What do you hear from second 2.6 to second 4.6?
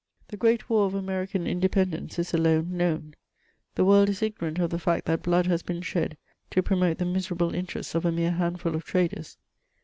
known. The world is ignorant